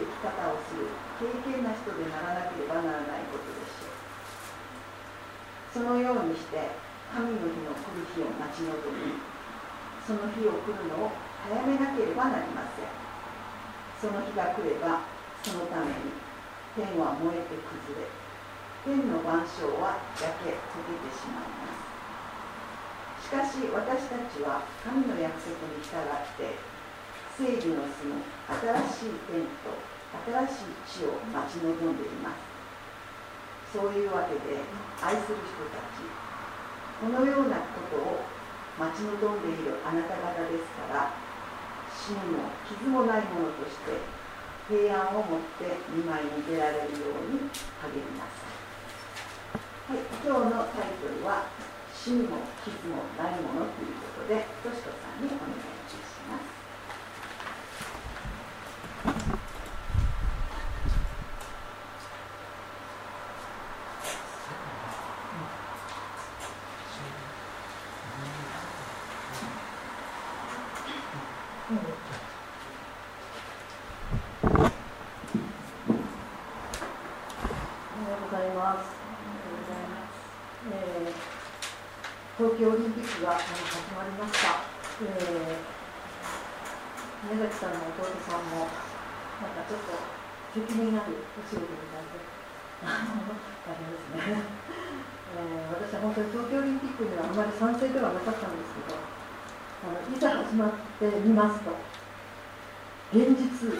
[0.00, 0.88] 生き方をする
[1.20, 4.00] 敬虔な人でならなければならないことでしょう
[5.72, 6.72] そのようにして
[7.12, 9.18] 神の日の来る日を待ち望み
[10.06, 11.12] その日を来るのを
[11.46, 13.00] 早めなければなりません。
[14.00, 15.04] その日が来れば
[15.44, 16.16] そのために
[16.72, 18.08] 天は燃えて崩れ
[18.84, 21.84] 天の万象は焼け溶けてしまいます。
[23.24, 26.56] しかし私たちは神の約束に従って
[27.40, 28.20] 聖義の住む
[28.52, 29.72] 新しい天と
[30.28, 34.60] 新しい地を待ち望んでいますそういうわけで
[35.00, 36.04] 愛する人たち
[37.00, 38.28] このようなことを
[38.76, 41.16] 待ち望んでいるあなた方ですから
[41.88, 43.96] 死にも傷もないものとして
[44.68, 47.48] 平安を持って見舞いに出られるように
[47.80, 48.52] 励みなさ
[49.88, 51.48] い、はい、今日のタイトルは
[51.88, 55.69] 死にも傷もないものということで、としこさんにお願いします。
[87.28, 88.70] 宮崎さんの弟さんも
[89.44, 89.92] なんかちょっと
[90.56, 92.24] 責任あるお仕事みたいで
[92.80, 94.40] 大変ですね、
[95.36, 101.72] えー、私は本当に東京オリンピックにはあまり賛成ではなかったんですけどあのいざ始まってみますと。
[103.10, 103.74] 現実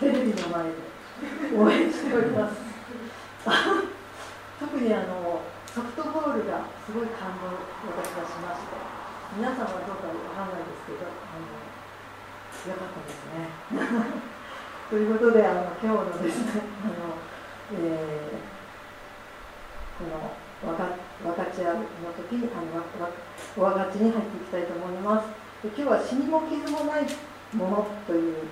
[0.00, 2.56] テレビの前で応援しております。
[4.58, 7.62] 特にあのソフトボールがすごい感動を
[7.94, 8.74] 私はしまして
[9.38, 11.46] 皆さんはどうかわかんないですけどあの
[12.64, 13.52] よかったですね。
[14.88, 17.20] ということであの今日のですねあの、
[17.76, 22.80] えー、この分か分かち合うの時にあの
[23.56, 25.28] お分かちに入っていきたいと思います。
[25.60, 27.06] で今日は死にも傷もない
[27.52, 28.48] ものという、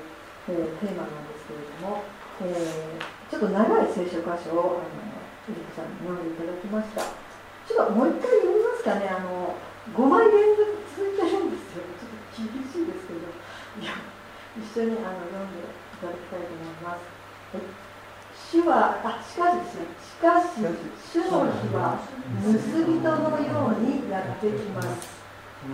[0.48, 2.04] えー、テーマなんですけれども、
[2.44, 5.00] えー、ちょっと長い聖書箇所をあの
[5.48, 7.00] ゆり子さんに読んでいただきました。
[7.00, 9.08] ちょっともう一回読みますかね。
[9.08, 9.56] あの
[9.96, 10.68] 5枚連続
[11.00, 11.88] 続いてるんですよ。
[11.96, 13.41] ちょっと厳しいですけど。
[13.80, 17.08] 一緒にあの読んでいただきたいと思います、
[18.52, 22.04] 主はあしかしですねしかし主の日は
[22.44, 25.22] 盗人のようにやってきます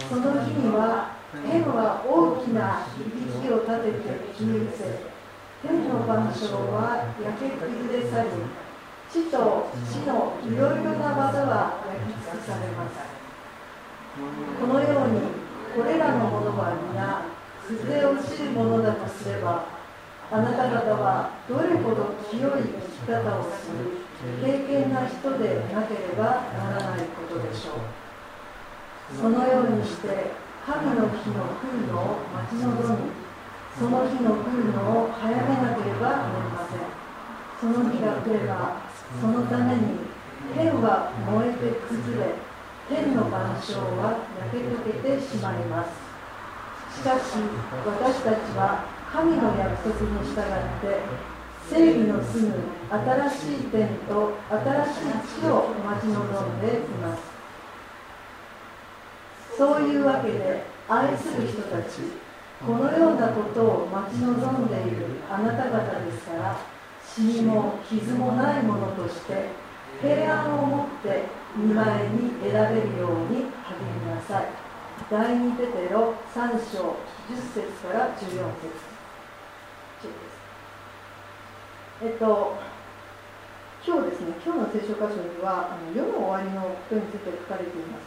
[0.09, 3.11] その日には天は大きな響
[3.43, 5.19] きを立てて消えせ
[5.67, 8.28] 天の万象は焼け崩れ去り
[9.11, 12.95] 死と死のいろいろな技は焼き尽くされます
[14.61, 15.21] このように
[15.75, 17.38] これらのものは皆
[17.68, 19.66] 崩れ落ちるものだとすれば
[20.32, 22.72] あなた方はどれほど清い
[23.04, 24.08] 生き方をする
[24.40, 27.84] 経験な人でなければならないことでしょう。
[29.16, 30.32] そのようにして
[30.64, 33.12] 神の日の来るのを待ち望み
[33.78, 36.88] その日の来るのを早めなければなりません。
[37.60, 38.80] その日が来れば
[39.20, 40.08] そのために
[40.54, 42.32] 天は燃えて崩れ
[42.88, 46.08] 天の万象は焼け溶けてしまいます。
[46.99, 47.23] しかし
[47.87, 50.43] 私たちは神の約束に従っ
[50.83, 50.99] て
[51.71, 52.55] 正義の住む
[52.90, 57.23] 新しい天と新しい地を待ち望んでいます。
[59.57, 62.02] そういうわけで愛する人たち
[62.67, 66.59] このようなことを待ち望んでいるあなた方ですから
[67.07, 69.50] 死にも傷もないものとして
[70.02, 71.23] 平安を持って
[71.57, 74.67] 見舞いに選べるように励みなさい。
[75.07, 76.99] 第2ペテロ3章
[77.31, 78.99] 10節から14節。
[82.02, 82.59] えっと
[83.87, 88.07] 今日ですね今日の聖書箇所にはあの世の終わりのことについて書かれています。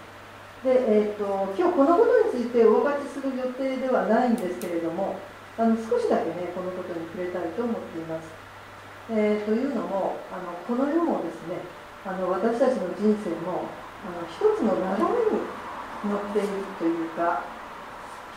[0.64, 5.18] で、えっと今日このことについてお分かちする予定ではないんですけれども
[5.58, 8.30] あの少しだけねこのことに触れたいと思っています。
[9.10, 11.66] えー、というのもあのこの世もですね
[12.06, 13.66] あの私たちの人生も
[14.06, 15.61] あの一つの流れに
[16.06, 16.48] 乗っている
[16.80, 17.44] というか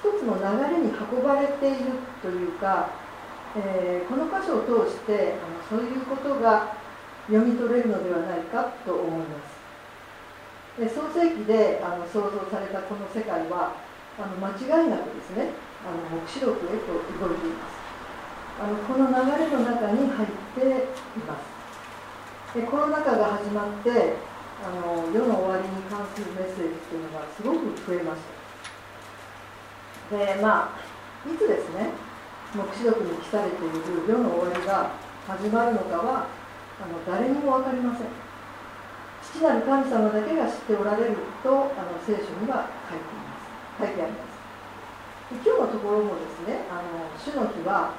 [0.05, 2.91] 一つの流れに運ばれているというか、
[3.57, 6.77] えー、この箇所を通してあのそういうことが
[7.27, 9.55] 読み取れるのではないかと思います。
[10.79, 13.73] で創世記であの創造されたこの世界は
[14.19, 15.55] あの間違いなくですね
[15.87, 17.81] あの黙示録へと動いています。
[18.61, 22.59] あのこの流れの中に入っています。
[22.59, 24.34] でコロナ禍が始まって
[24.65, 28.25] あの世の終わりに関するメッセージっていうのがすごく増えまし
[30.09, 30.17] た。
[30.17, 30.81] でまあ
[31.29, 31.93] いつですね
[32.57, 34.93] 黙示録に記されている世の終わりが
[35.29, 36.29] 始まるのかは
[36.81, 38.09] あの誰にも分かりません。
[39.25, 43.85] 父なる神様だけが知っておられるとあの聖書には書いています。
[43.85, 45.45] 書いてあります。
[45.45, 47.97] で今日のところもですねあの主の日は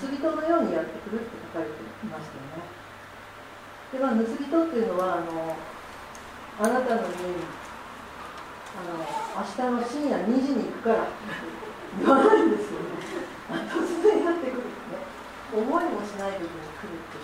[0.00, 2.64] 盗人のようにやってくるって書かれていましたよね。
[3.92, 5.56] でまあ盗人っていうのはあの
[6.58, 7.12] あなたの家に
[8.74, 9.06] あの明
[9.46, 11.06] 日の深夜2時に行くから
[11.98, 12.98] 言わないんですよね
[13.70, 14.98] 突然やってくるってね
[15.54, 17.14] 思いもしない時に来るって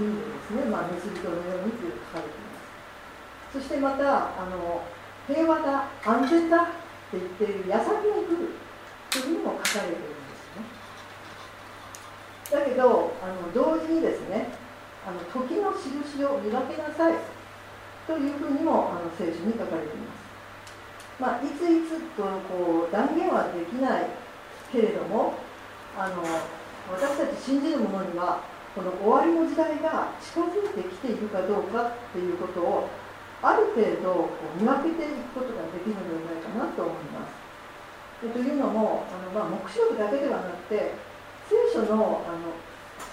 [0.00, 2.68] いう意味でですね、まあ、盗人のようにという書かれています
[3.56, 4.84] そしてまたあの
[5.26, 6.66] 平和だ安全だっ
[7.10, 8.50] て言っている矢先に来る
[9.08, 10.60] というふうにも書かれているんですね
[12.52, 14.52] だけどあの同時にですね
[15.08, 17.14] あの時の印を見分けなさい
[18.06, 20.26] というふうにもあの聖書に書かれています。
[21.18, 24.06] まあ、いついつとこう断言はできない
[24.70, 25.34] けれども
[25.96, 26.22] あの
[26.92, 28.44] 私たち信じる者には
[28.76, 32.88] この終わりの時代が近づいてきているかどうかっていうことを
[33.42, 37.46] ある程度こう見分けていくことができるのではないかなと思います。
[38.20, 40.92] というのもあの、まあ、黙示録だけではなくて
[41.48, 42.24] 聖書の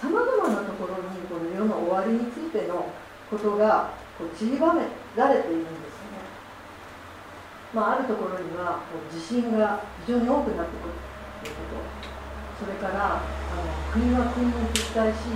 [0.00, 2.86] さまざまなところにこの世の終わりについての
[3.30, 6.22] ことがこう散りばめられているんですね。
[7.74, 10.94] まあ、あるところにはこう地震が非常に多くなってくる
[11.42, 12.14] ということ。
[12.54, 13.26] それからあ
[13.58, 15.26] の国は国に敵対し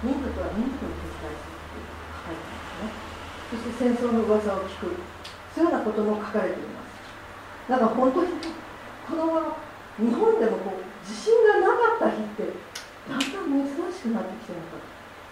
[0.00, 2.88] 民族は民族に敵対するという書かれていますね。
[3.52, 4.96] そして戦争の噂を聞く。
[5.54, 6.98] そういうようなことも書かれています。
[7.68, 8.32] だから本当に
[9.06, 9.54] この
[10.00, 11.68] 日本でもこう地震がな
[12.00, 12.48] かった日って
[13.06, 14.80] だんだん珍しくなってきてるのか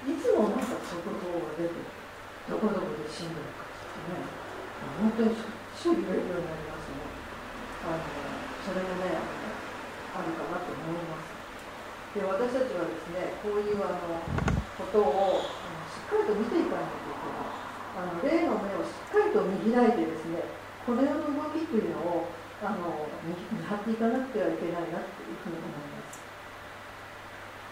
[0.05, 2.02] いつもなんか速報が出てる。
[2.51, 4.27] どこどこで死んでるかってね。
[4.99, 7.07] 本当にしょっちゅう言われるようになりますね。
[7.87, 8.03] あの
[8.67, 11.31] それもねあるかなと思います。
[12.13, 14.21] で私たちはですねこういうあの
[14.75, 15.47] ことを
[15.87, 17.63] しっかりと見ていかないといけない。
[17.93, 20.43] あの霊の目をしっかりと見開いてですね
[20.83, 22.33] この世の動きというのを
[22.65, 26.19] あの見張っていかなくてはいけないなというふうに思います。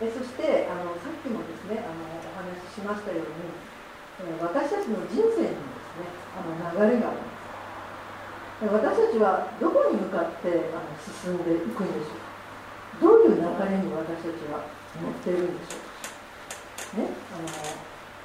[0.00, 3.35] えそしてあのさっきもですねあのお話ししましたように
[4.41, 6.05] 私たちの人生にですね
[6.37, 7.41] あの流れがあります。
[8.61, 13.00] 私たちはどこに向かってあの進んでいくんでしょう。
[13.00, 14.69] かどういう流れに私たちは
[15.00, 15.89] 乗っているんでしょう。
[16.93, 17.49] かねあの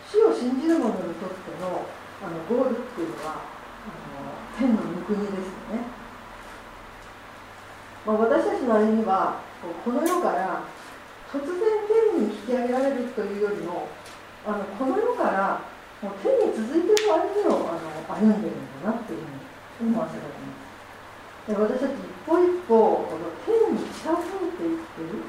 [0.03, 1.87] 死を信じる者にとっての
[2.19, 3.47] あのゴールっていうのは
[3.87, 5.87] あの天の御国ですよね。
[8.05, 9.39] まあ、私たちの歩みは
[9.83, 10.61] この世から
[11.31, 11.57] 突然
[12.13, 13.87] 天に引き上げられるというよりも
[14.45, 15.61] あのこの世から
[16.05, 20.69] もう天に続いてる歩みをあの歩んでるんだなっていうふうに思わせられます
[21.49, 25.25] で私たち一歩一歩この天に近づいていってる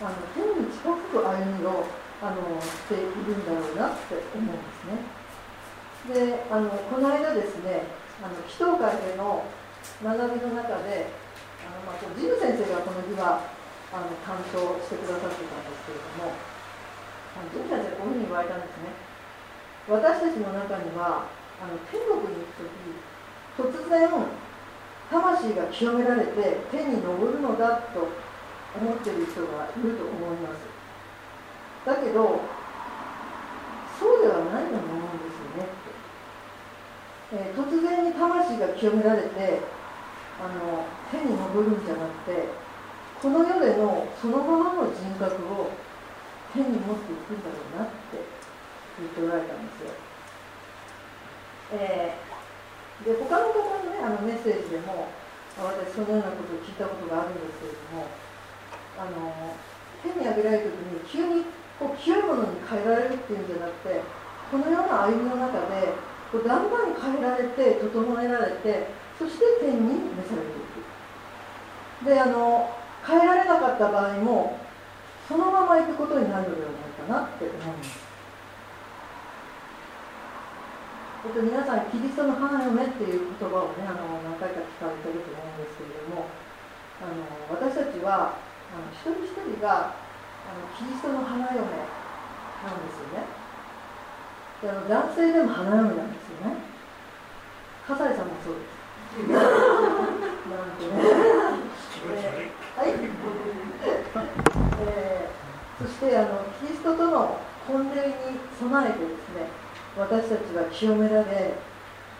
[0.00, 1.84] あの天に近づく歩みを
[2.24, 5.04] あのしているんだろうなって思うんですね。
[6.08, 7.84] であのこの間ですね
[8.24, 9.44] あの祈祷会での
[10.00, 11.12] 学びの中で
[11.64, 13.44] あの、まあ、ジム先生がこの日は
[13.92, 16.32] あの担当してくださってたんですけれども
[17.52, 19.03] ジム先生こういうふうに言われたんですね。
[19.88, 21.28] 私たちの中には
[21.60, 24.08] あの天国に行く時突然
[25.10, 28.08] 魂が清められて天に昇るのだと
[28.80, 30.74] 思ってる人がいると思います。
[31.84, 32.40] だけど
[34.00, 35.68] そうではないと思うんですよね、
[37.32, 39.60] えー、突然に魂が清められて
[40.40, 42.48] あの天に昇るんじゃなくて
[43.22, 45.70] この世でのそのままの人格を
[46.52, 48.33] 天に持っていくんだろうなって
[48.98, 49.90] 言っておられたんですよ。
[51.74, 55.08] えー、で他の方のねあのメッセージでも
[55.58, 58.06] 私そのようなことを聞いたことがあるんですけれども
[58.98, 59.56] あの
[60.02, 61.44] 天に上げられる時に急に
[61.78, 64.02] こう清いものに変えられるっていうんじゃなくて
[64.50, 65.94] このような歩みの中で
[66.30, 68.86] こうだんだん変えられて整えられて
[69.18, 70.70] そして天に召されてい
[72.02, 72.70] くであの
[73.06, 74.58] 変えられなかった場合も
[75.26, 78.03] そのまま行くことになるのではないかなって思います
[81.24, 86.28] えっと、皆さん、キリストの花嫁っていう言葉をね、あの何回か聞かれてると思うんですけれども、
[87.00, 91.72] あの私たちはあの一人一人があのキリストの花嫁なんで
[92.92, 93.24] すよね。
[94.60, 96.60] であの男性でも花嫁なんですよね。
[97.88, 98.84] 葛西さんもそうです。
[99.32, 101.00] なんてね。
[102.76, 103.00] はい。
[104.84, 109.63] えー、そしてあのキリストとの婚礼に備えてですね、
[109.96, 111.54] 私たちは清められ、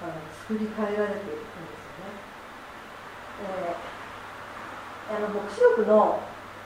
[0.00, 0.12] あの
[0.46, 2.14] 作り変えられていくんですよね。
[3.42, 6.20] えー、あの黙示録の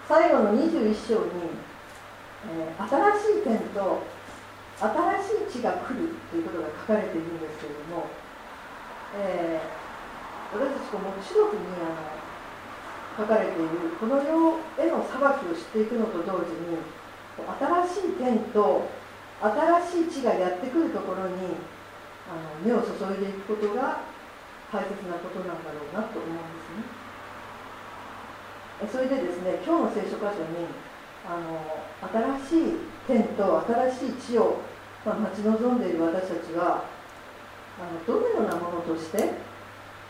[0.07, 1.55] 最後の21章に、
[2.51, 4.03] えー、新しい点と
[4.81, 8.07] 新しい地が来るということが書かれているんですけれども、
[9.16, 9.88] えー
[10.49, 12.09] 私たちこの示録にあの
[13.21, 14.33] 書かれているこの世
[14.81, 16.81] への裁きを知っていくのと同時に
[17.37, 18.88] 新しい天と
[19.40, 21.55] 新しい地がやってくるところに
[22.27, 24.03] あの目を注いでいくことが
[24.72, 27.09] 大切なことなんだろうなと思うんですね。
[28.92, 30.66] それでですね今日の聖書箇所に
[31.27, 31.83] あの
[32.46, 34.59] 新しい天と新しい地を、
[35.05, 36.85] まあ、待ち望んでいる私たちは
[37.79, 39.35] あのどのようなものとして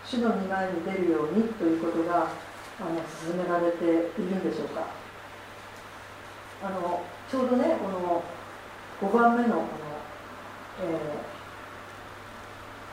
[0.04, 2.28] 主の御前に出るようにということが
[2.80, 4.86] あの進められているんでしょうか
[6.62, 8.22] あのちょうどねこの
[9.00, 9.66] 5番目のこの、
[10.82, 10.98] え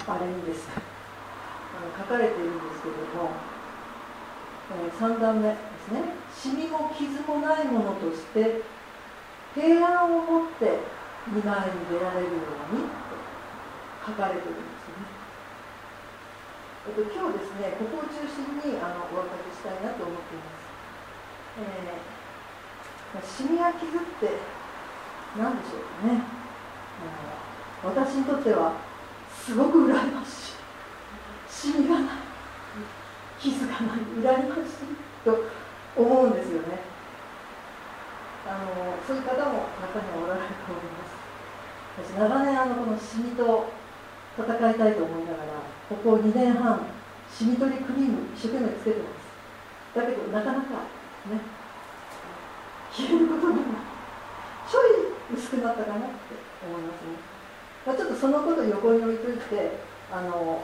[0.08, 3.32] あれにですあの書かれているんですけれども、
[4.86, 6.26] えー、3段目ですね。
[6.36, 8.62] シミも傷もないものとして
[9.56, 10.78] 平安を持って
[11.32, 13.18] 見舞いに出られるようにと
[14.06, 15.10] 書かれているんですね、
[16.86, 20.70] えっと、今日ですねここを中心にあのお分かりしたいなと思っています、
[23.26, 24.38] えー、シミや傷って
[25.38, 26.22] 何でしょうかね。
[27.84, 28.74] 私にとっては
[29.30, 30.56] すごく羨ましい。
[31.50, 32.08] シミがない。
[33.40, 34.00] 傷がない。
[34.20, 35.44] 羨ましいと
[35.96, 36.80] 思うんですよね。
[38.48, 41.16] あのそういう方も中にはおられると思います。
[41.98, 43.70] 私長年あのこのシミと
[44.38, 45.46] 戦いたいと思いながら
[45.90, 46.86] ここ2年半
[47.32, 49.26] シミ取りクリーム一生懸命つけてます。
[49.96, 50.70] だけどなかなか
[51.32, 51.40] ね
[52.92, 53.85] 消えることにもちょ
[55.56, 56.36] い薄くなったかなって
[56.68, 57.16] 思いますね。
[57.88, 59.80] ま、ちょっとそのことを横に置いといて
[60.12, 60.64] あの、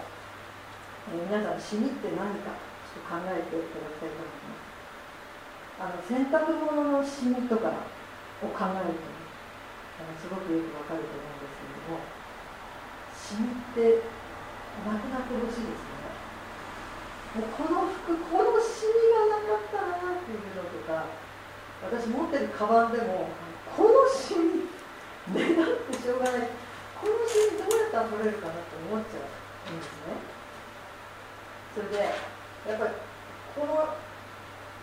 [1.08, 2.60] えー、皆さんシミって何か
[2.92, 4.72] ちょっと考えていただきたいと思います。
[5.82, 7.74] あの洗濯物のシミとか
[8.44, 9.18] を考えると、ね、
[9.98, 12.06] あのすごくよくわかると思うんですけれども
[13.18, 14.06] シミって
[14.86, 16.02] なくなってほしいですね。
[17.32, 21.10] もうこの服このシミがなかったなっていうのとか
[21.82, 23.30] 私持ってるカバンでも
[23.74, 24.70] このシミ
[25.30, 26.50] 目立ってしょうがない。
[26.98, 29.30] このシーンどうやったら撮れるかなって思っちゃう
[29.74, 30.18] んですね。
[31.78, 32.14] それで
[32.66, 32.94] やっぱり
[33.58, 33.98] この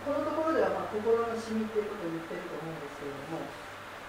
[0.03, 3.43] このところではまあ心のしみっていうことを言ってると思うんですけれども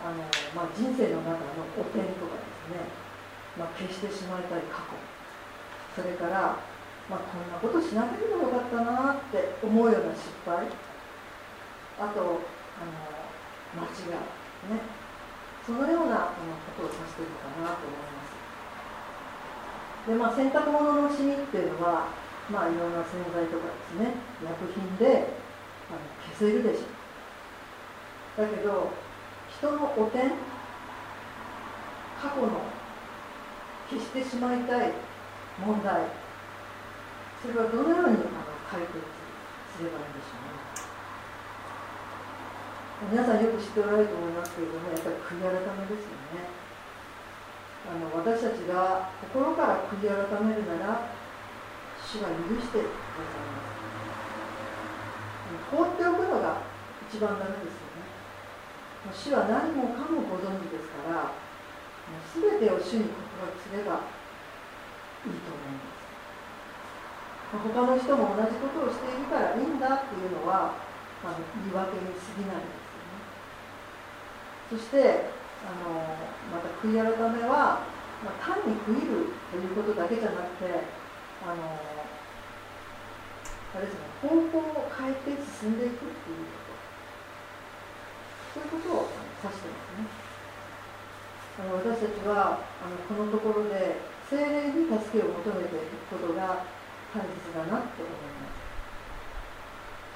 [0.00, 0.22] あの、
[0.54, 2.88] まあ、人生の中の汚点とかですね、
[3.58, 4.96] まあ、消してしまいたい過去。
[5.92, 6.56] それから、
[7.10, 10.66] まあ、こんなことしなければよかったなって思うような失敗。
[12.00, 12.40] あと
[12.80, 12.96] あの
[13.76, 14.24] 間違い。
[14.72, 14.99] ね。
[15.70, 16.34] そのような
[16.74, 18.34] ことを指しているのかなと思います。
[20.10, 22.10] で、まあ、洗濯物のシミっていうのは、
[22.50, 25.30] まあ、いろんな洗剤とかですね薬品で
[25.86, 26.90] あの消せるでしょ
[28.42, 28.50] う。
[28.50, 28.90] だけど
[29.46, 30.34] 人の汚点
[32.18, 32.66] 過去の
[33.88, 34.92] 消してしまいたい
[35.64, 36.02] 問題
[37.42, 38.18] それはどのようにあの
[38.68, 38.98] 解決
[39.76, 40.69] すればいいんでしょうね。
[43.08, 46.52] 皆さんよく知っておられると思いますけれどもやっぱり悔い改めですよね。
[47.88, 51.08] あの私たちが心から悔い改めるなら
[51.96, 53.64] 主が許してくださいま
[55.64, 56.60] す放っておくのが
[57.08, 58.04] 一番ダメですよね。
[59.16, 61.32] 主は何もかもご存知ですから
[62.36, 64.04] 全てを主に告白すれば
[65.24, 67.64] いいと思います。
[67.64, 70.76] 他の人も同じことをしているからいいんだっていうのは
[71.24, 72.79] あの言い訳に過ぎない。
[74.70, 75.26] そして
[75.66, 75.98] あの
[76.54, 77.82] また悔い改めは、
[78.22, 80.86] まあ、単に悔いるということだけじゃなくて
[81.42, 81.58] あの
[83.74, 86.70] あれですね方向を変えて進んでいくっていうこと。
[88.54, 89.10] そういうことを
[89.42, 90.06] 指してますね。
[91.58, 96.66] あの私たちはあのこのところで精霊に助けを求めていくことが
[97.14, 98.50] 大切だなって思いま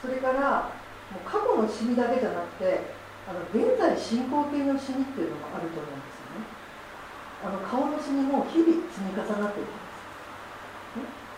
[0.02, 0.06] す。
[0.06, 0.70] それから
[1.10, 6.44] もう過去のシミだけじゃなくてあの現在進行形のシミっていうのがあると思うんですよね。
[7.44, 10.04] あの顔のシミも日々積み重なっていきます。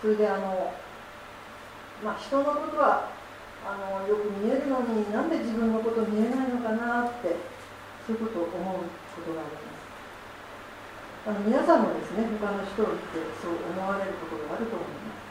[0.02, 0.74] それであの
[2.02, 3.10] まあ人のことは
[3.62, 7.38] あのよく見えるのになんで自分のこと見えないのかなって
[8.06, 9.86] そういうことを思うことがあります。
[11.26, 15.26] あの皆さんもですね他の人を見てそう思われることがあると思います。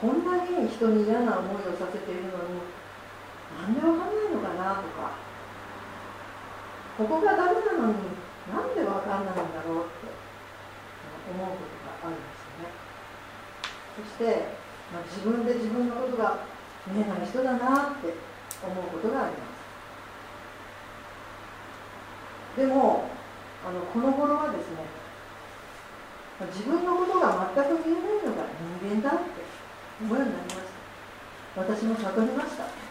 [0.00, 2.60] こんなに人に嫌な思いをさせているのに
[3.54, 5.14] なんでわかんないのかなとか。
[6.98, 8.16] ここがダメなのに
[8.48, 10.16] なんでわかんないんだろうって。
[11.26, 12.70] 思うことがあるんですよね。
[13.98, 14.46] そして、
[14.94, 16.46] まあ、自分で自分のことが
[16.86, 18.14] 見えない人だなって
[18.62, 19.42] 思うことがありま
[22.54, 22.60] す。
[22.60, 23.10] でも
[23.66, 24.86] あのこの頃はですね
[26.46, 28.46] 自分のことが全く見えないのが
[28.80, 29.42] 人間だって
[30.00, 30.56] 思うようになりまし
[31.56, 31.60] た。
[31.60, 32.85] 私も悟りました。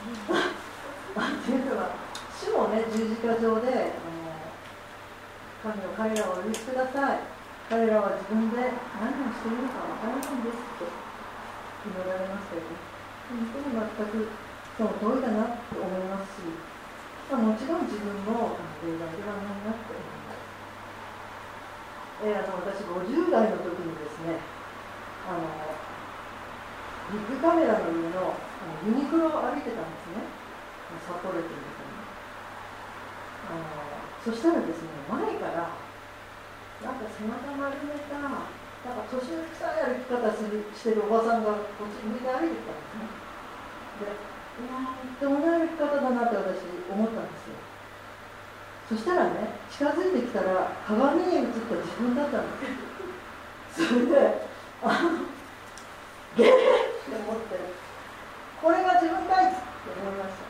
[0.00, 1.92] っていうのは
[2.32, 4.16] 主もね十字架上であの
[5.60, 7.20] 神の彼らをお許しください。
[7.70, 8.56] 彼らは自分で
[8.98, 10.90] 何をしているか分からないんですって
[11.86, 12.74] 祈られましたよね。
[13.30, 14.26] 本当に全く
[14.74, 16.50] その通りだなと思いますし、
[17.30, 20.42] まあ、もちろん自分も例外ではないなって思います。
[22.26, 24.42] えー、あの私50代の時にですね
[25.30, 25.46] あの
[27.14, 30.28] ビッグカメラの上のあのユニクロを歩いてたんですね。
[31.06, 31.70] 札幌駅に。
[33.50, 33.64] あの
[34.22, 35.74] そしたらですね前から
[36.86, 43.10] なんか背中丸めたなんか年の臭い歩き方するしてるおばさんがこっち向いて歩いてたんですね。
[43.98, 44.06] で
[44.70, 47.58] なんともない歩き方だなって私思ったんですよ。
[48.88, 52.66] そしたらね近づいてきたら鏡に映った自分だったんで
[53.74, 54.46] すそれで
[54.82, 55.26] あの
[56.36, 57.79] ゲーって思って。
[58.60, 60.44] これが自分かいって思いました。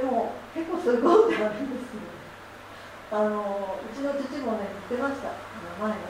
[0.00, 2.04] でも結構すごいってあるんですよ。
[3.12, 5.32] あのうちの父もね言ってました。
[5.32, 5.38] あ
[5.80, 6.04] の前ね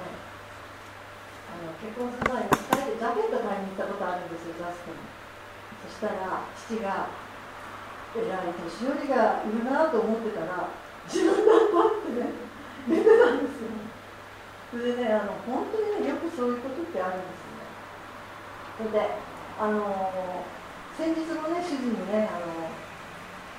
[1.54, 4.98] あの結婚する前に2人でジャケット買いに行ったことあるんですよジャストに。
[5.84, 7.12] そしたら父が
[8.16, 10.70] えらい年寄りがいるなと思ってたら
[11.06, 12.34] 自分だったってね
[12.88, 13.70] 出てたんですよ。
[14.72, 17.44] それでねあの本当にねよくそういうことってあるんです
[18.82, 18.98] よね。
[18.98, 19.14] で
[19.60, 20.42] あの
[20.96, 22.70] 先日もね主人にねあの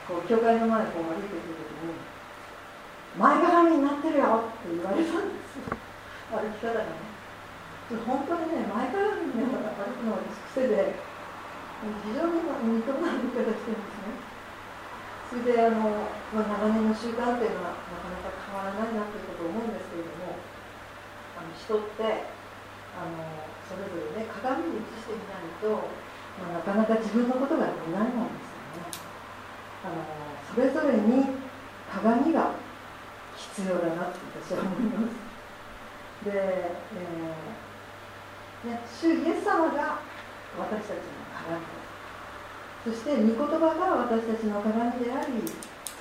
[0.07, 1.95] こう教会の前にこう歩いてくる時に
[3.19, 5.75] 「前かがみになってるよ」って言われたんですよ
[6.31, 7.15] 歩き方がね
[7.85, 10.97] 本当にね、前からみんな歩くのが癖で、
[12.01, 14.17] 非常に似たような歩き方してるんですね。
[15.29, 20.33] それであの、まあ、長年の習慣っていうのはなかなか変わらないなということを思うんですけれども、
[21.37, 22.25] あの人って
[22.97, 23.21] あの
[23.69, 25.85] それぞれね、鏡に映してみないと、
[26.39, 28.91] まあ、なかなか自分のことが見ないもんですよね。
[29.83, 30.03] あの
[30.53, 31.25] それぞれに
[31.91, 32.51] 鏡が
[33.35, 35.25] 必要だなって私は思います。
[36.25, 40.01] で、えーね、主イエス様が
[40.57, 41.85] 私たちの鏡で
[42.89, 45.45] すそして御言葉が私たちの鏡であり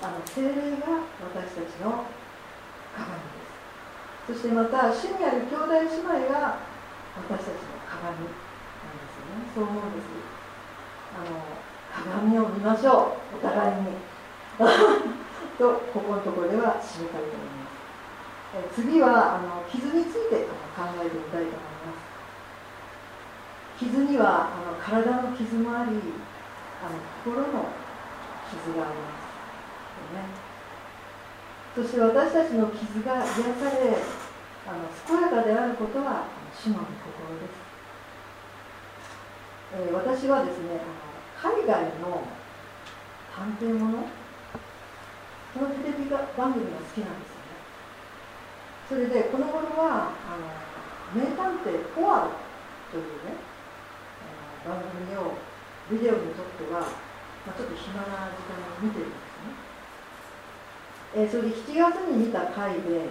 [0.01, 2.09] あの精霊が私たちの
[2.97, 3.45] 鏡で
[4.33, 6.57] すそしてまた主にある兄弟姉妹が
[7.21, 8.17] 私たちの鏡
[9.35, 10.07] なんですよねそう思うんです。
[11.15, 11.43] あの
[11.91, 13.37] 鏡を見ましょう。
[13.37, 13.99] お互いに。
[15.59, 17.75] とここのところでは示されております。
[18.55, 22.15] え次はあの傷について考えてみたいと思います。
[23.79, 25.99] 傷にはあの体の傷もあり
[26.83, 27.67] あの心の
[28.51, 29.35] 傷があります
[29.99, 30.45] よね。
[31.75, 33.99] そして私たちの傷が癒され
[34.67, 37.64] あの健やかであることは主の御心です、
[39.75, 40.79] えー、私はですね
[41.35, 42.23] 海外の
[43.35, 44.07] 探偵もの
[45.53, 47.59] そのテレビ番組が好きなんですよね
[48.89, 50.47] それでこの頃はあの
[51.19, 52.31] 名探偵ポアロ
[52.91, 53.35] というね
[54.65, 55.35] 番組を
[55.91, 59.75] ビデオに撮っては、まあ、ちょっと暇な時間に見てるんですね。
[61.15, 63.11] えー、それで7月に見た回で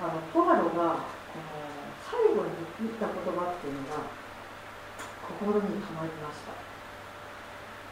[0.00, 1.68] あのポハロがこの
[2.08, 4.17] 最後に言った言葉っていうのが
[5.36, 6.52] 心に留まりました。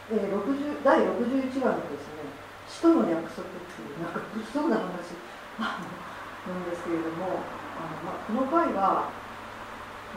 [0.09, 2.22] え、60第61話のですね
[2.70, 5.18] 「使徒の約束」っていうなんか物騒な話
[5.59, 7.42] なんですけれども
[7.75, 9.11] あの、ま、この回は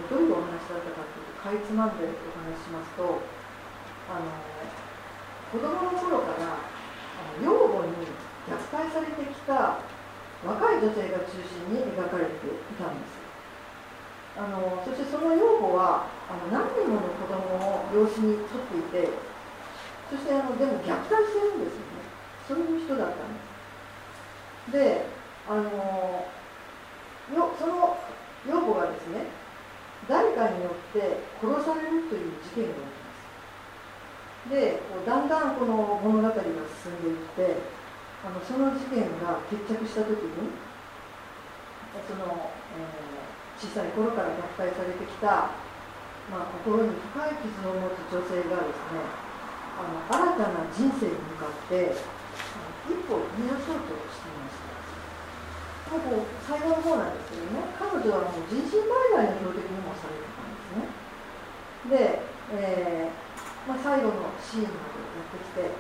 [0.07, 3.19] どういうお話だったかというとかいつまんでお話ししますと
[4.07, 4.29] あの
[5.49, 8.05] 子供の頃からあの養母に
[8.45, 9.81] 虐待されてきた
[10.45, 13.17] 若い女性が中心に描かれていたんです
[14.37, 19.09] あのそしてその養母はあの何人もの子供を養子に取っていて
[20.09, 22.05] そしてあのでも虐待してるんですよね。
[22.47, 23.41] そういう人だったんで
[24.69, 24.71] す。
[24.71, 25.05] で
[25.49, 26.29] あの
[27.33, 27.97] よその
[28.47, 29.25] 養母がですね
[30.07, 33.09] 誰かによって殺されるという事件が起きま
[34.45, 34.53] す。
[34.53, 36.45] でこうだんだんこの物語が進
[36.93, 37.61] んでいって
[38.25, 40.53] あのその事件が決着した時に
[42.07, 45.49] その、えー、小さい頃から虐待されてきた、
[46.29, 49.01] まあ、心に深い傷を持つ女性がですね
[49.77, 51.97] あの新たな人生に向かって
[52.85, 54.69] 一歩踏み出そうとしていました。
[55.89, 60.93] もう最後の方なんですけどね彼女はもう人身売買の標的にもされてたんですね。
[61.89, 62.21] で、
[62.53, 63.17] えー
[63.65, 65.73] まあ、最後のシーンまでやってきて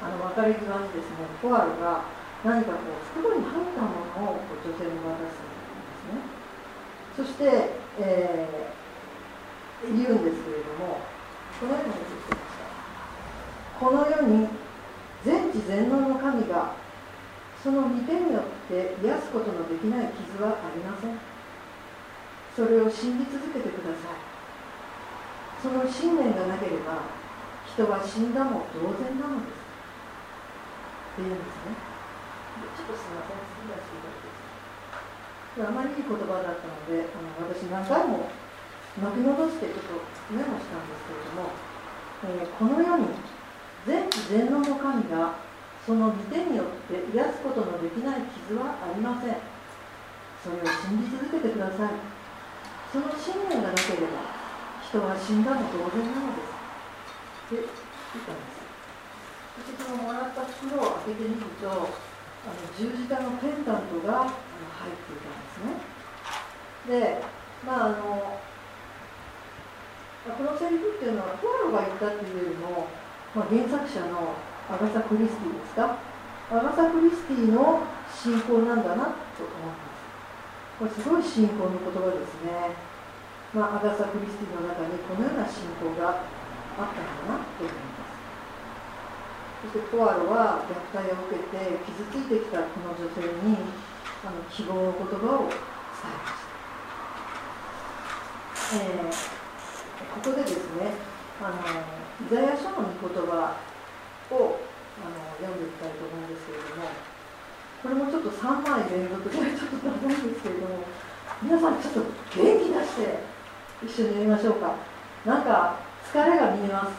[0.00, 2.08] あの別れ際にですねポアルが
[2.48, 5.68] 何かこう袋に入ったものを女性に渡すんで
[6.00, 6.24] すね。
[7.12, 8.81] そして、えー、
[9.88, 11.02] 言うんですけれども
[11.58, 12.66] このように出てきました。
[13.78, 14.48] この世に
[15.24, 16.74] 全知全能の神が
[17.62, 21.18] その御手によって癒すことのできない傷はありません。
[22.54, 24.22] それを信じ続けてください。
[25.62, 27.02] その信念がなければ
[27.66, 29.62] 人は死んだも同然なのです。
[31.12, 31.92] っていうんですね。
[32.76, 38.30] ちょっとすみません次出していただきますあまりいい言葉だったのであの私何回も
[39.00, 41.56] 巻き戻してちょっとメモしたんですけれども、
[42.28, 43.08] えー、この世に
[43.86, 45.40] 全知全能の神が
[45.86, 49.36] その利点によって癒すことのできない傷はありません。
[50.42, 51.94] それを信じ続けてください。
[52.92, 54.28] その信念がなければ
[54.84, 56.52] 人は死んだも同然なのです。
[57.48, 57.64] って
[58.12, 58.60] 言ったんです。
[59.56, 61.88] そしてそのもらった袋を開けてみるとあの
[62.76, 65.80] 十字架のペンダントが入っていたんですね。
[66.92, 67.24] で
[67.64, 68.38] まああの
[70.22, 72.86] このセリフっていうのはポアロが言ったっていうよりも、
[73.34, 74.38] まあ、原作者の
[74.70, 75.98] アガサ・クリスティですか？
[76.50, 79.98] アガサ・クリスティの信仰なんだなと思います。
[80.78, 82.78] これすごい信仰の言葉ですね、
[83.50, 86.22] まあ、アガサ・クリスティの中にこのような信仰が
[86.78, 88.14] あったのかなと思います。
[89.74, 93.58] そしてポアロは虐待を受けて傷ついてきたこの女性に
[94.22, 96.30] あの希望の言葉を伝えま
[98.54, 99.41] した、えー、
[100.10, 100.96] ここでですね
[101.40, 101.58] あの
[102.22, 103.56] イザヤ書の御言葉
[104.30, 104.58] を
[104.98, 106.88] あの読んでいきたいと思うんですけれども
[107.82, 110.86] これもちょっと3枚連続でちょっと長いんですけれども
[111.42, 112.00] 皆さんちょっと
[112.38, 113.32] 元気出して
[113.82, 114.76] 一緒にやりましょうか。
[115.26, 115.80] なんか
[116.12, 116.92] 疲れが見えます。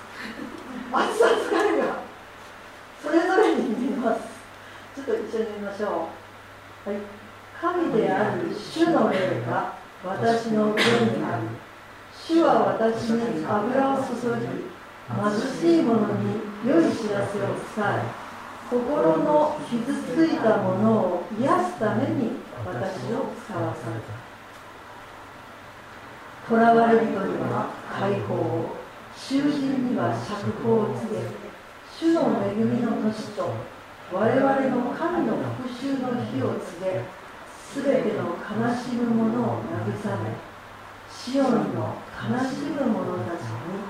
[0.92, 1.96] 暑さ疲れが
[3.02, 4.22] それぞれに見えます。
[4.96, 6.10] ちょっと一緒に見ましょ
[6.86, 6.90] う。
[6.90, 7.00] はい。
[7.62, 11.63] 神である主の霊が私の上にある。
[12.26, 14.72] 主は私に油を注ぎ
[15.12, 15.20] 貧
[15.60, 18.24] しい者に良い知らせを伝え
[18.70, 24.24] 心の傷ついたものを癒すために私を使わされた
[26.48, 28.78] 囚われ人には解放を
[29.14, 31.28] 囚人には釈放を告げ
[32.00, 33.52] 主の恵みの年と
[34.14, 37.04] 我々の神の復讐の日を告げ
[37.52, 40.54] すべての悲しむ者を慰め
[41.12, 43.84] シオンの悲しむ者たちに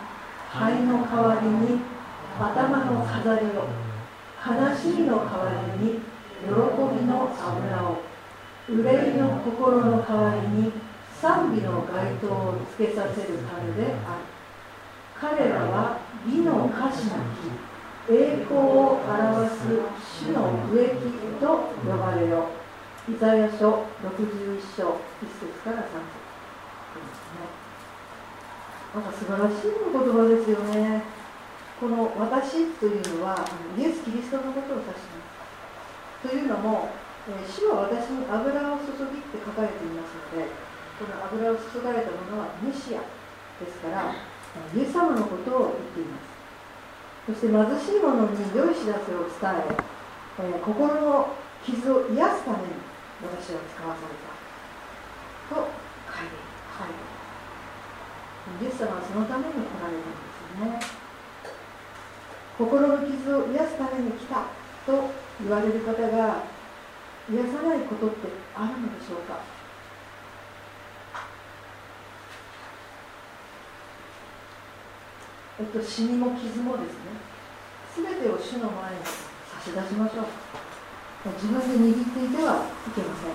[0.49, 1.81] 灰の代わりに
[2.39, 3.69] 頭の飾りを
[4.41, 5.99] 悲しみの代わりに
[6.41, 8.01] 喜びの油を
[8.67, 10.71] 憂いの心の代わりに
[11.21, 14.33] 賛美の街灯をつけさせるためである。
[15.21, 19.61] 彼らは美の歌詞の日栄光を表す
[20.19, 22.49] 主の植木と呼ばれよ。
[23.07, 26.22] イザヤ書61章1節から3節
[28.93, 31.01] なんか素晴らしい言葉ですよね。
[31.81, 33.41] この私というのは
[33.77, 35.25] イエス・キリストのことを指しま
[36.21, 36.29] す。
[36.29, 36.93] というのも、
[37.25, 40.45] え主は私に油を注ぎって書かれていますので、
[41.01, 43.01] この油を注がれたものはメシア
[43.57, 46.33] ですから、イエス様のことを言っています。
[47.25, 49.41] そして貧しい者に良い知らせを伝
[49.73, 49.93] え
[50.39, 51.33] え、心の
[51.65, 52.77] 傷を癒すために
[53.21, 55.69] 私は使わされたと
[56.09, 56.37] 書いて
[56.77, 57.13] 書いて
[58.61, 60.79] イエス様はそのために来られたんですよね。
[62.57, 64.45] 心の傷を癒すために来た
[64.85, 65.09] と
[65.41, 66.43] 言われる方が
[67.31, 69.39] 癒さないことってあるのでしょうか？
[75.59, 77.15] えっと、死にも傷もですね。
[77.95, 80.25] 全てを主の前に差し出しましょう。
[81.41, 83.31] 自分で握っていてはいけません。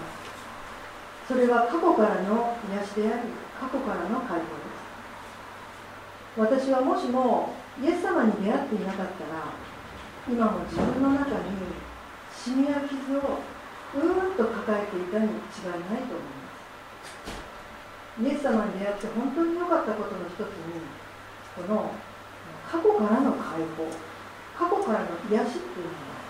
[1.27, 4.58] それは過去からの癒しであり過去からの解放。
[6.39, 7.51] 私はもしも
[7.83, 9.51] イエス様に出会っていなかったら
[10.31, 11.51] 今も自分の中に
[12.31, 13.43] シミや傷を
[13.91, 16.55] うーんと抱えていたに違いないと思いま
[18.23, 18.23] す。
[18.23, 20.79] イエス様に出会って本当に良かったことの一つに
[21.59, 21.91] この
[22.71, 23.91] 過去からの解放
[24.55, 26.23] 過去からの癒しっていうのが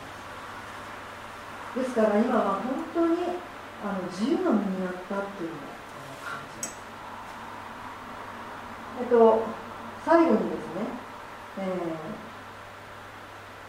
[1.76, 1.84] あります。
[1.84, 3.36] ですから今は本当に
[3.84, 5.76] あの自由の身になったっていうのを
[6.24, 6.80] 感じます。
[9.00, 9.57] えっと
[10.08, 10.88] 最後にですね、
[11.60, 11.76] えー、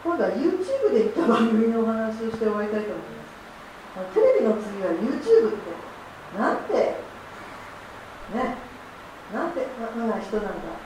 [0.02, 4.16] 今度は YouTube で行った番組のお話をして終わりたいと思います。
[4.16, 5.68] テレビの次は YouTube って
[6.40, 6.72] なんて
[8.32, 8.56] ね
[9.36, 10.80] なんてなな人なんだ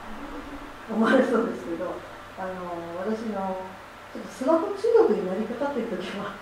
[0.91, 2.03] 思われそうですけど
[2.35, 3.63] あの私の
[4.11, 6.35] ちょっとスマホ中毒になりかかっている時は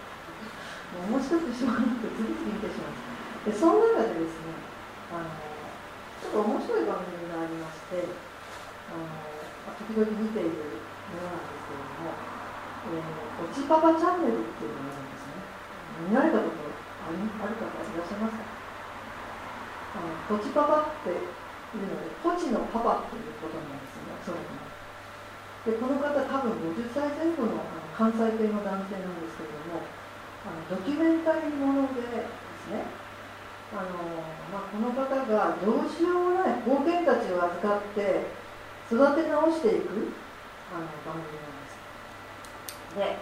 [0.97, 2.97] もう面白くしまうって次々見てしまう
[3.45, 4.57] でその中でですね
[5.13, 5.29] あの
[6.25, 8.32] ちょっと面白い番組がありまして
[8.93, 12.13] あの時々見ているものなんですけれども、
[12.93, 15.41] えー、おちパパチャンネルっていうのがあるんですね。
[16.09, 18.45] 見られたことあるある方いらっしゃいますか？
[19.93, 24.41] あのポチパパっていうので、ポチのパパっていうことなんですよね、そう
[25.69, 29.85] でこの方、多分50歳前後のあの関西系の男性なんですけれども、
[30.49, 32.25] あのドキュメンタリーものでで
[32.57, 32.89] すね、
[33.73, 34.01] あの
[34.51, 38.27] まあ、この方がどうしようもない冒険たちを預かって
[38.93, 40.13] 育て直していく？
[40.69, 41.81] あの番組なんです。
[42.93, 43.17] で、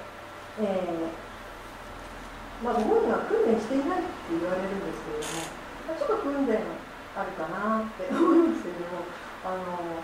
[0.66, 5.47] えーまあ、ご本人は訓練していないって言われるんですけれども、
[5.87, 6.66] まあ、ちょっと訓練
[7.14, 9.07] あるかなって思うんですけれども
[9.47, 10.03] あの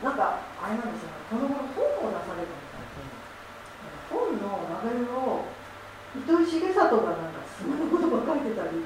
[0.00, 3.04] なんかあれなんですよねこの頃本を出されたみたいで
[4.08, 5.44] 本のラベルを
[6.16, 6.88] 糸井重里が
[7.20, 8.80] なんかすごいことが書いてたり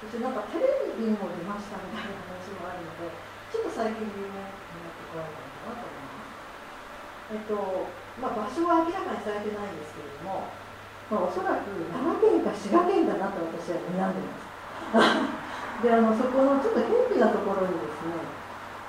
[0.00, 3.12] そしてなんかテレビにも出ましたみたいな話もあるので
[3.52, 5.49] ちょっと最近有名になってこられたの。
[7.30, 7.54] えっと
[8.18, 10.50] まあ、場所は明らかにされてないんですけれども、
[11.08, 14.50] まあ、おそらく奈良県か滋賀県だなと私は睨んでます。
[15.80, 18.20] であのそこのちょっと偏僻なところにですね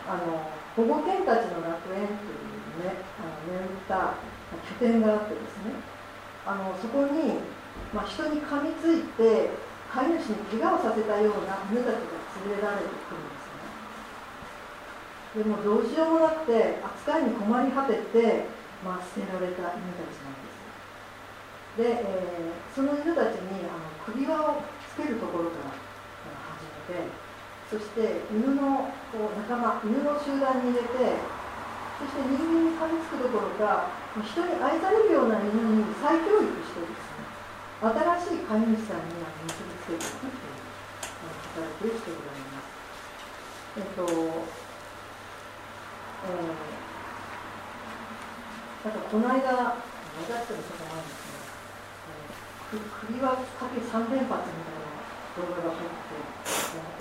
[0.10, 4.20] あの保護犬たちの楽園というねあの眠った
[4.82, 5.80] 拠点があってですね
[6.44, 7.40] あのそこに、
[7.94, 9.56] まあ、人に噛みついて
[9.88, 12.20] 飼い主に怪我をさせたような犬たちが
[12.50, 13.21] 連れられてくる
[15.32, 18.52] でもどうしようもなくて扱いに困り果てて、
[18.84, 20.62] まあ、捨てられた犬たちなんです
[21.80, 24.60] で、えー、その犬たちにあの首輪を
[24.92, 25.80] つけるところから
[26.60, 27.32] 始めて
[27.72, 31.16] そして犬のこう仲間犬の集団に入れて
[31.96, 33.88] そして人間に噛みつくどころか
[34.20, 37.24] 人に愛されるような犬に再教育してですね
[37.80, 39.16] 新しい飼い主さんに
[39.48, 40.60] 結びつけていくという
[41.56, 42.82] 働きをしておられます。
[43.72, 44.04] えっと、
[46.22, 46.38] なん
[48.94, 49.50] かこの間、私
[50.46, 51.42] とのことなんですね、
[53.10, 53.42] 首輪か
[53.74, 55.02] け3連発みたいな
[55.34, 56.14] 動画が入って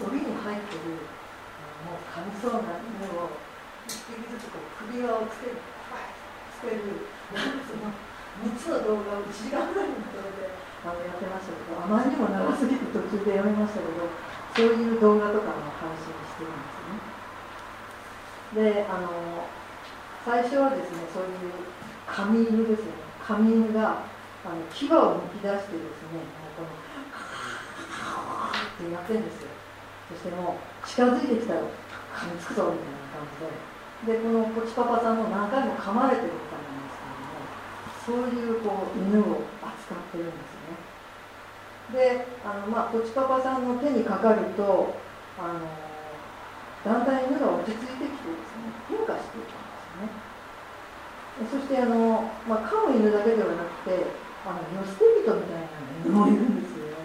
[0.01, 1.05] 帯に入ってる
[1.85, 3.29] もう噛みそうな犬を
[3.85, 5.61] 一匹ずつこう首輪をつける
[6.57, 7.05] つける
[7.37, 10.49] なんその3つの動画を1時間ぐらいにまとめて
[10.81, 14.09] あのやってましたけどあまりにも長すぎて途中でやめましたけど
[14.57, 17.10] そういう動画とかも配信してるんですね
[18.55, 19.09] であの
[20.24, 21.53] 最初はですねそういう
[22.07, 22.92] 紙犬ですね。
[23.26, 24.03] 紙犬が
[24.44, 26.24] あの牙をむき出してですね
[26.57, 26.90] この
[28.80, 29.48] ってやってるんですよ
[30.09, 33.44] そしてもう近づいてきたら噛みつくぞみたいな感じ
[34.09, 37.05] ででこのポチパパさんも何回も噛まれてるみたいなんです
[38.09, 44.94] けどもそういうこう犬を扱ってるんですねであの、まあ、ポチパパさんの手にかかると
[45.38, 45.89] あの
[46.85, 50.31] だんだん犬が落ち着いてきてですね変化していくんですね
[51.49, 54.07] そしてあの、まあ、飼う犬だけではなくて
[54.45, 55.68] あの寄捨て人みたいな
[56.05, 56.89] 犬もいるんですよ。
[56.89, 57.05] ね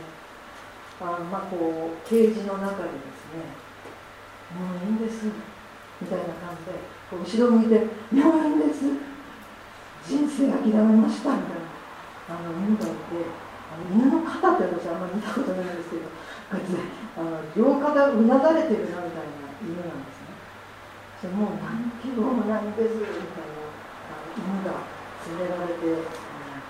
[1.01, 3.51] あのまあこうケージの中でですね
[4.55, 5.27] もういいんです。
[6.01, 6.75] みたいな感じで
[7.09, 7.79] こう後ろ向いて
[8.11, 8.83] 「もういいんです
[10.03, 13.23] 人生諦めました」みたいなあの犬がいて
[13.71, 16.09] あの犬の肩って私あんまり見たことないんですけどこ
[16.51, 16.75] うやって
[17.15, 19.44] あの両肩うなだれてるなみたいな。
[19.61, 20.35] 犬なんですね
[21.21, 23.65] それもう何キロもないんですみたいな
[24.35, 24.83] 犬が
[25.31, 26.07] 連れられて、うん、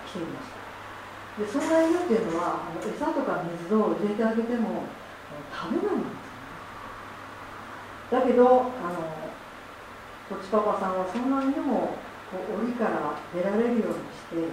[0.05, 0.65] 来ていました
[1.35, 4.87] でそんな犬っていうのはあの餌とか水を入れてあげても
[5.51, 6.25] 食べないんです
[8.11, 9.25] だけどあの
[10.29, 11.97] こちパパさんはそんな犬も
[12.31, 14.47] こう檻から出られるようにして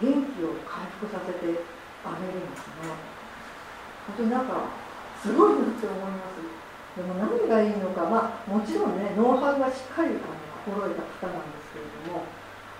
[0.00, 1.64] 元気を回復させて
[2.04, 2.94] あげるんですね
[4.06, 4.70] 本当になんか
[5.20, 6.57] すごいなって思います
[6.98, 10.34] でも何がいいのかまあもちろんねノウハウがしっかりあの
[10.66, 12.26] 心得た方なんですけれども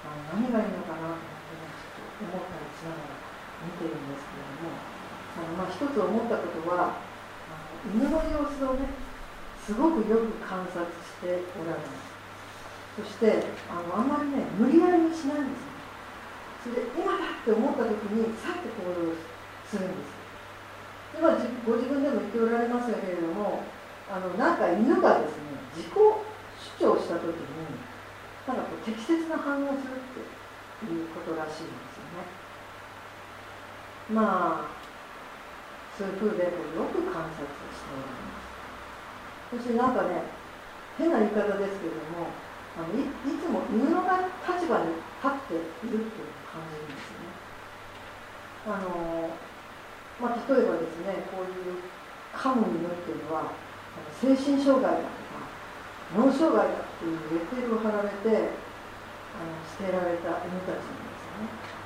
[0.03, 3.15] あ何がいいのかなと思ったりしながら
[3.63, 4.75] 見てるんですけれども
[5.39, 6.99] あの、まあ、一つ思ったことは
[7.87, 8.91] 犬の様子をね
[9.63, 12.11] すごくよく観察しておられます。
[12.99, 15.79] そしてあのあんまりね無理やりにしないんですよ。
[16.67, 19.15] それで今だって思った時にさって行動
[19.63, 20.19] するんです
[21.15, 23.63] で、まあ、ご自分でも言っておられますけれども
[24.09, 26.01] あのなんか犬がですね自己主
[26.81, 27.45] 張した時に
[28.49, 32.25] なんかこう適切な反応するっていうことらしいんですよね。
[34.09, 34.79] まあ
[35.93, 36.51] そういうふうでよ
[36.89, 38.41] く観察しておりま
[39.61, 39.61] す。
[39.61, 40.25] そしてなんかね
[40.97, 42.33] 変な言い方ですけれども
[42.81, 45.55] あのいいつも犬の立場に立って
[45.85, 47.37] いるっていう感じですよね。
[48.67, 49.31] あの
[50.21, 51.79] まあ、例えばですねこういう
[52.35, 53.53] 噛む犬っていうのは
[54.21, 55.47] 精神障害だとか
[56.17, 58.55] 脳障害だっていうレッテルを貼られて
[59.35, 61.79] あの捨てられた犬たちなんですね。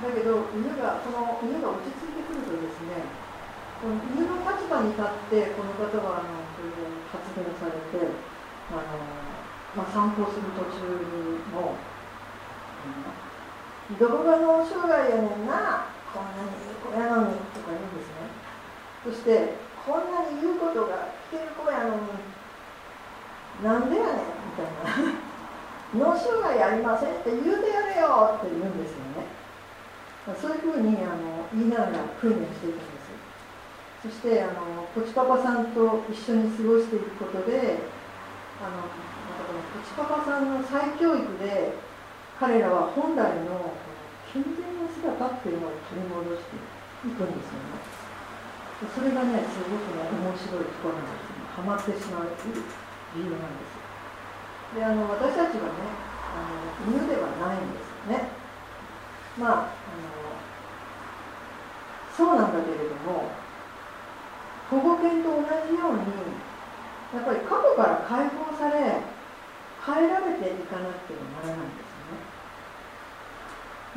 [0.00, 3.04] だけど犬がこの犬が落ち着いてくるとですね
[3.84, 8.08] この犬の立場に立ってこの方はあのそれで発言されて
[8.72, 8.96] あの、
[9.76, 11.76] まあ、散歩する途中にも
[14.00, 18.32] 「どこが脳障害やねんなこんなにいい子やのに」とか言うんですね。
[19.04, 19.56] そして
[19.86, 22.00] 「こんなに言うことが聞ける子やのに
[23.62, 24.14] なんでやねん」
[24.48, 25.12] みたいな
[25.94, 29.40] 「脳障害ありません」って言うてやれよって言うんですよね。
[30.40, 33.10] そういうふうにあの言いながら訓練していくんです。
[34.02, 37.80] そしてあのポチパパさんと一緒に過ごしていくことで
[38.60, 41.74] あのまたこのポチパパさんの再教育で
[42.38, 43.74] 彼らは本来の
[44.32, 46.56] 健全な姿っていうのを取り戻して
[47.08, 47.99] いくんですよね。
[48.88, 52.32] それがねすごくね面白いところなんですねハマってしまう
[53.12, 53.76] 理由なんです
[54.74, 55.84] であの私たちはね
[56.32, 56.40] あ
[56.86, 58.30] の犬ではないんですよね。
[59.36, 59.68] まああの
[62.16, 63.30] そうなんだけれども
[64.70, 66.06] 保護犬と同じように
[67.14, 69.02] やっぱり過去から解放され
[69.84, 71.90] 変えられていかなくてはならないんです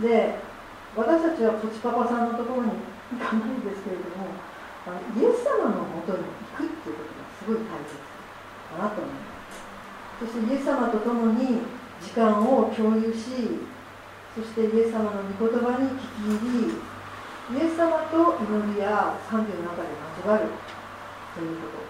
[0.02, 0.10] よね。
[0.10, 0.40] で
[0.96, 2.72] 私たちはポチパパさんのところに
[3.14, 4.26] 行かないんですけれども
[4.84, 7.96] イエス様のもとに行くっていうことがすごい大切
[8.68, 9.64] かなと思います
[10.20, 11.64] そしてイエス様と共に
[12.04, 13.64] 時間を共有し
[14.36, 20.52] そしてイエス様の御言葉に聞き入りイエス様と祈りや賛美の中で交わる
[21.36, 21.84] ということ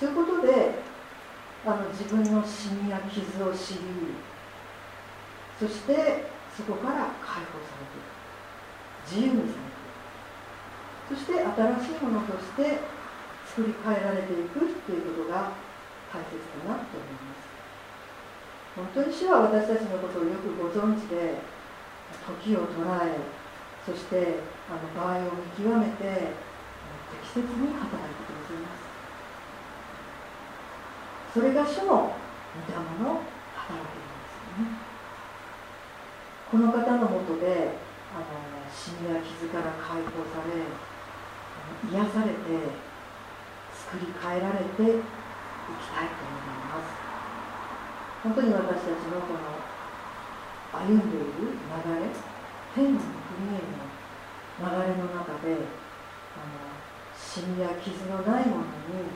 [0.00, 0.82] そういうことで
[1.66, 3.80] あの自分のシミや傷を知り
[5.58, 6.24] そして
[6.56, 9.67] そこから解放されていく自由にされていく。
[11.08, 12.84] そして新しいものとして
[13.48, 15.56] 作り変えられていくということが
[16.12, 17.48] 大切かなと思います。
[18.76, 21.40] 本当に主は私たちのことをよくご存知で
[22.12, 23.18] 時を捉え
[23.84, 24.38] そして
[24.68, 26.36] あの場合を見極めて
[27.32, 28.84] 適切に働いてくださいます。
[31.32, 33.24] それが主の御霊の
[33.56, 34.76] 働きなんですよね。
[36.50, 37.72] この方のもとで
[38.14, 38.24] あの
[38.70, 40.52] 死や傷から解放され
[41.90, 42.44] 癒されて
[43.72, 45.02] 作り変えられてい
[45.76, 46.92] きたいと思います
[48.22, 49.58] 本当に私たちのこの
[50.72, 52.12] 歩んでいる流れ
[52.74, 53.88] 天の国への
[54.58, 56.58] 流れの中であの
[57.16, 59.08] シミや傷のないものに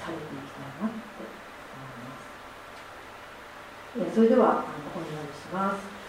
[0.00, 1.06] されていきたいなって
[1.76, 2.04] 思い
[4.04, 4.14] ます。
[4.14, 5.99] それではお願いします。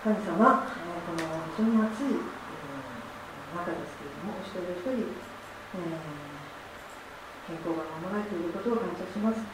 [0.00, 2.24] 神様、えこの非常に暑いえ
[3.52, 5.92] 中ですけれども、お一人お一人、え、
[7.46, 9.44] 健康が守られていることを感謝します。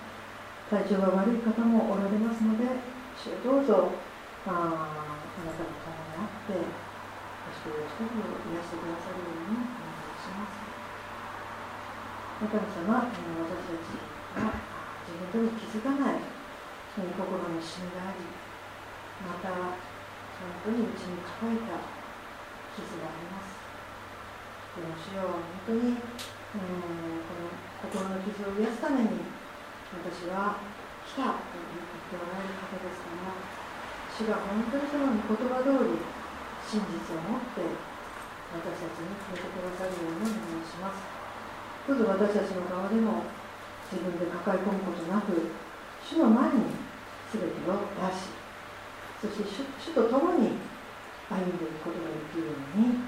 [0.70, 2.96] 体調が悪い方もおられますので、
[3.42, 3.90] どうぞ
[4.46, 6.62] ああなたの顔にあってお
[7.50, 10.62] 一人お一人を癒してくださるようにお願いします
[12.44, 13.98] 神様え私たち
[14.36, 14.54] は
[15.08, 16.22] 自分でも気づかない
[16.94, 18.22] 心の死みがあり
[19.26, 19.80] また
[20.36, 21.80] 本当に内に抱えた
[22.76, 23.56] 傷があります
[24.76, 27.48] でも主よ本当に、うん、この
[27.88, 29.24] 心の傷を癒すために
[29.96, 30.60] 私は
[31.08, 33.32] 来たと言っておられる方ですから
[34.12, 35.96] 主が本当にその御言葉通り
[36.68, 37.96] 真実を持って
[38.60, 41.00] 私たちに触れてくださるようにお願いします
[41.88, 43.24] どうぞ私たちの側でも
[43.88, 45.32] 自分で抱え込むことなく
[46.04, 46.76] 主の前に
[47.32, 48.35] 全てを出し
[49.16, 50.60] そして主主と共に
[51.32, 53.00] 歩んでいくことができるように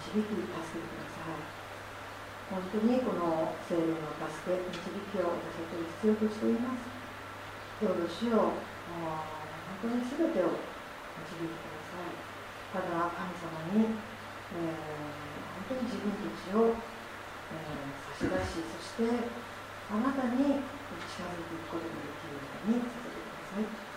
[0.00, 1.44] 導き助けてください。
[2.50, 6.82] 本当にこの精霊の助け導きを私たちは必要としています。
[7.78, 8.56] どうぞ主を
[9.78, 10.58] 本当に全てを
[11.28, 12.18] 導いてください。
[12.74, 13.94] ただ神様に、
[14.56, 14.82] えー、
[15.70, 16.74] 本当に自分たちを、
[17.52, 19.30] えー、差し出しそして
[19.92, 23.89] あなたに近づいていくことができるようにさせてください。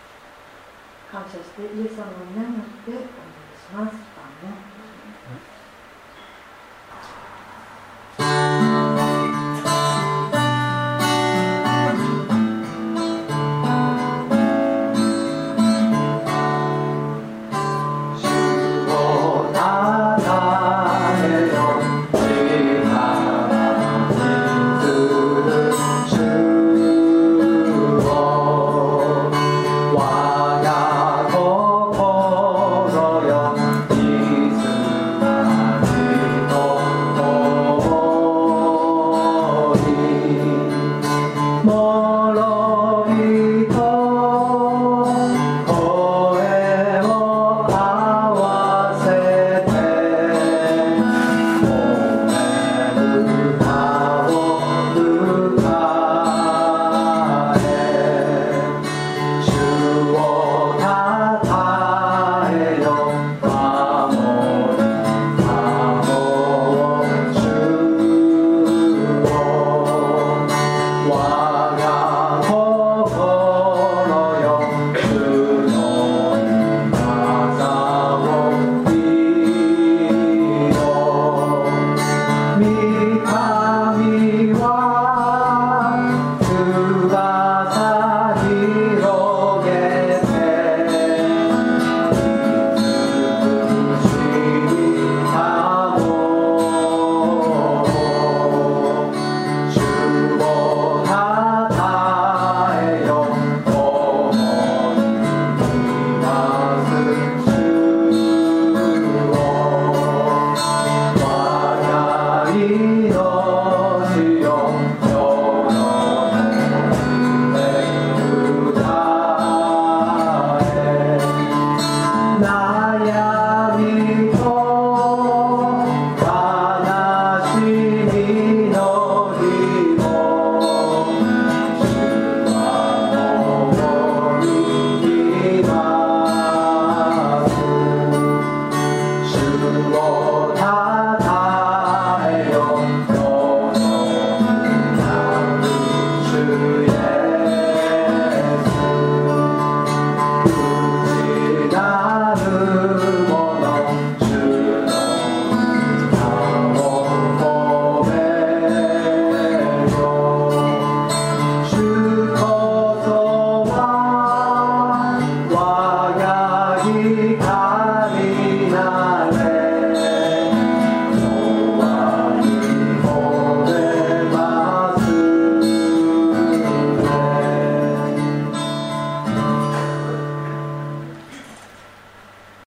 [1.13, 3.93] 感謝してイエス様の皆によってお願いします。
[4.17, 4.72] アーメン